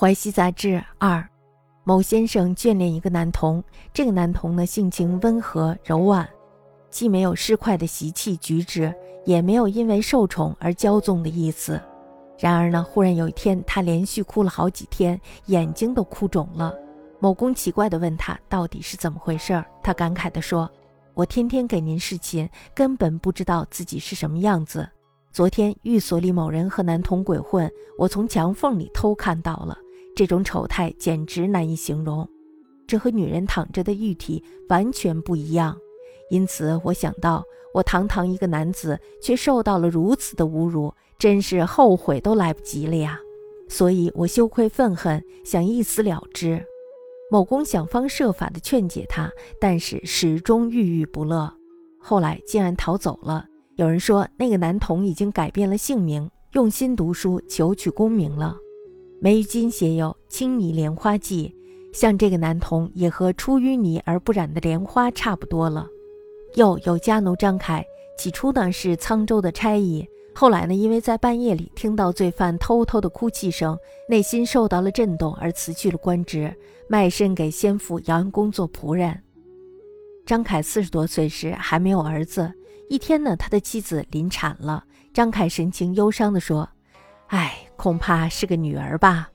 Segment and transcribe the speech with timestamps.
[0.00, 1.28] 淮西杂志二，
[1.82, 3.60] 某先生眷恋一个男童，
[3.92, 6.28] 这个男童呢性情温和柔婉，
[6.88, 11.80] 既没有市侩的习气举止，也没有因为受宠而骄纵的意思。
[12.38, 16.72] 然而呢，忽然有一天，他连续哭了好几天，眼睛都哭肿了。
[17.18, 20.70] 某公奇怪地问他到底是怎么回事儿，他感慨地说
[21.12, 24.88] ：“我天天给您侍寝，根本不知道自己是什么样子。
[25.32, 27.68] 昨天寓所里某人和男童鬼混，
[27.98, 29.76] 我从墙缝里偷看到了。”
[30.18, 32.28] 这种丑态简直难以形容，
[32.88, 35.78] 这和女人躺着的玉体完全不一样。
[36.28, 43.20] 因此，我想到，我堂堂一个男子，却受到了如此的侮辱，真是后悔都来不及了呀！
[43.68, 46.66] 所以，我羞愧愤恨，想一死了之。
[47.30, 51.54] 某公想方设法地劝解他，但是始终郁郁不乐。
[52.00, 53.46] 后来竟然逃走了。
[53.76, 58.56] 有人说，那个男童已经改变了姓名，用心读书，求取功名了。
[59.20, 61.52] 梅金写有《青泥莲花记》，
[61.98, 65.88] 像这个男童也和出淤泥而不染的莲花差不多了。
[66.54, 67.84] 又有家奴张凯，
[68.16, 73.76] 起初呢是沧州的差役，后来呢因为在半夜里听到罪犯偷偷的哭泣声，
[74.08, 76.54] 内心受到了震动而辞去了官职，
[76.88, 79.20] 卖身给先父姚安公做仆人。
[80.24, 82.52] 张凯四十多岁时还没有儿子，
[82.88, 86.68] 一天呢他的妻子临产了，张凯神情忧伤地说。
[87.28, 89.28] 哎，恐怕是个女儿吧。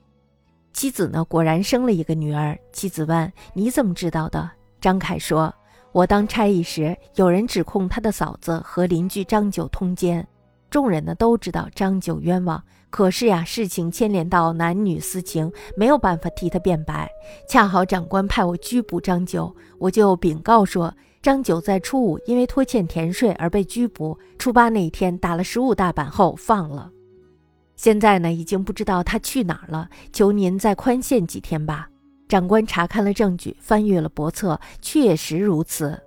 [0.72, 2.58] 妻子呢，果然生了一个女儿。
[2.72, 5.54] 妻子问：“你怎么知道的？”张凯说
[5.92, 10.26] ：“我当差役时，有人指控他的嫂子和邻居张九通奸，
[10.68, 12.60] 众人呢都知道张九冤枉。
[12.90, 17.08] 可是呀，事情牵连到男女私情，没有办法替他辩白。
[17.48, 20.92] 恰好长官派我拘捕张九，我就禀告说，
[21.22, 26.90] 张九在初五因为拖欠田税而被拘捕，初八那一天打了十五大板后放了。”
[27.76, 31.88] 现在呢，已经不知道他去哪儿了，求您再宽限几天吧。
[32.28, 36.00] 长官查看了证据，翻阅了簿册，确实如此。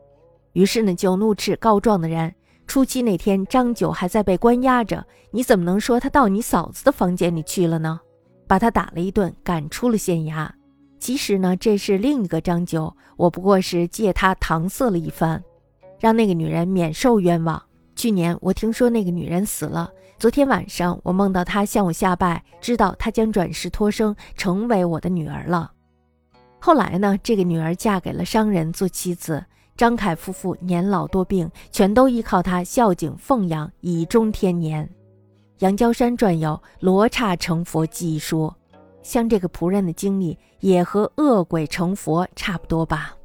[0.54, 2.34] 于是呢，就怒斥告状的人：
[2.66, 8.00] 初七那天，张九还在被关押着，你怎么能说他到你嫂子的房间里去了呢？
[8.48, 10.50] 把他打了一顿，赶出了县衙。
[11.00, 15.44] 其实呢，这是另一个张九，我不过是借他搪塞了一番，
[16.00, 17.62] 让那个女人免受冤枉。
[17.98, 19.92] 去年我听说那个女人死了。
[20.20, 25.72] 昨天晚上，我梦到她向我下拜，知道她将转世托生成为我的女儿了。
[26.60, 29.44] 后来呢，这个女儿嫁给了商人做妻子。
[29.76, 34.88] 张凯夫妇年老多病，全都依靠他孝敬奉养，以终天年。
[35.60, 38.56] 杨娇山传有《罗刹成佛记》一说，
[39.02, 43.17] 像这个仆人的经历，也和恶鬼成佛差不多吧。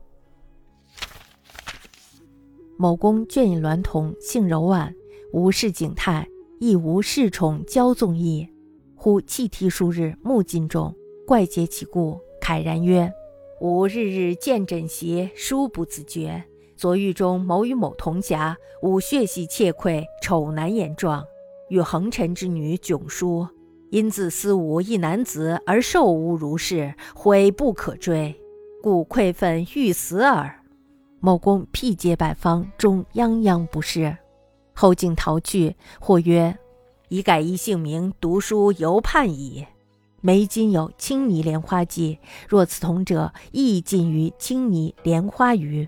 [2.82, 4.92] 某公倦饮娈童，性柔婉，
[5.32, 6.26] 无事景态。
[6.58, 8.48] 亦无恃宠骄纵意，
[8.96, 10.92] 忽泣涕数日，目尽肿，
[11.24, 13.12] 怪结其故，慨然曰
[13.62, 16.42] ：“吾日日见枕席，殊不自觉。
[16.76, 21.24] 昨狱中某与某同侠，吾血洗窃愧，丑难言状。
[21.68, 23.46] 与横尘之女迥殊，
[23.90, 28.34] 因自私吾一男子而受侮如是，悔不可追，
[28.82, 30.58] 故愧愤欲死耳。”
[31.24, 34.16] 某公辟结百方，终泱泱不适。
[34.74, 36.58] 后竟逃去，或曰
[37.08, 39.64] ：“已改一姓名，读书犹盼矣。”
[40.20, 42.18] 眉今有《青泥莲花记》，
[42.48, 45.84] 若此同者，亦近于《青泥莲花鱼》。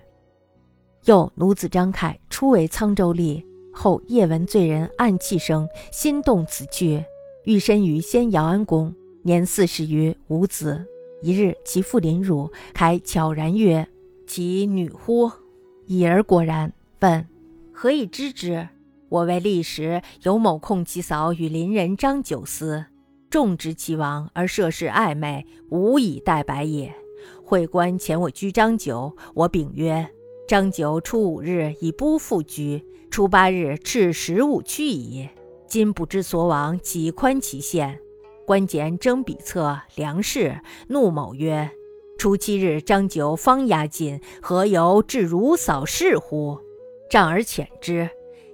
[1.03, 7.03] 又奴子张凯初为沧州吏，后夜闻罪人暗泣声，心动此去，
[7.43, 8.95] 欲身于先姚安宫。
[9.23, 10.85] 年四十余，无子。
[11.21, 13.85] 一日，其父临汝，凯悄然曰
[14.25, 15.31] ：“其女乎？”
[15.87, 16.73] 已而果然。
[17.01, 17.27] 问
[17.71, 18.67] ：“何以知之？”
[19.09, 22.85] 我为历时有某控其嫂与邻人张九思，
[23.29, 26.93] 众知其亡而涉世暧昧，无以待白也。
[27.43, 30.09] 会官遣我居张九，我禀曰：
[30.47, 35.29] 张九初五日已不复居，初八日至十五去矣。
[35.67, 37.99] 今不知所往，几宽其限？
[38.45, 41.69] 官检征笔册梁氏，怒某曰：
[42.17, 46.57] 初七日张九方押进，何由至如扫视乎？
[47.09, 48.09] 杖而遣之。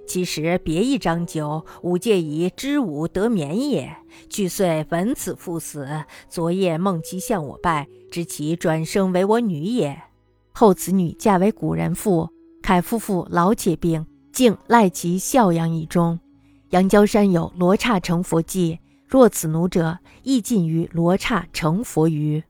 [0.06, 3.96] 其实别一张九，吾借以知吾得眠也。
[4.28, 5.88] 据遂闻此父死，
[6.28, 10.02] 昨夜梦其向我拜，知其转生为我女也。
[10.50, 12.28] 后此女嫁为古人妇，
[12.62, 16.18] 凯夫妇老且病，竟赖其孝养以终。
[16.70, 18.74] 杨娇山有《罗刹成佛记》，
[19.08, 22.42] 若此奴者，亦近于罗刹成佛于。